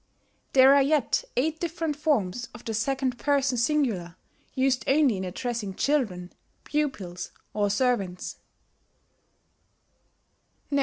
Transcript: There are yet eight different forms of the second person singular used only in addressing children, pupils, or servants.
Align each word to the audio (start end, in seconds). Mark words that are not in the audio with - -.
There 0.53 0.73
are 0.73 0.81
yet 0.81 1.23
eight 1.37 1.59
different 1.59 1.95
forms 1.95 2.49
of 2.55 2.65
the 2.65 2.73
second 2.73 3.19
person 3.19 3.55
singular 3.55 4.15
used 4.55 4.83
only 4.87 5.15
in 5.17 5.23
addressing 5.23 5.75
children, 5.75 6.33
pupils, 6.63 7.29
or 7.53 7.69
servants. 7.69 8.37